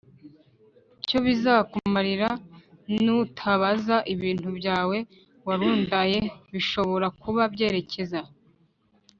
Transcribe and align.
cyo 1.05 1.17
bizakumarira 1.25 2.29
y 2.91 2.95
Nutabaza 3.05 3.97
ibintu 4.13 4.49
byawe 4.59 4.97
warundaYe 5.47 6.19
Bishobora 6.53 7.07
kuba 7.21 7.41
byerekeza 7.53 8.19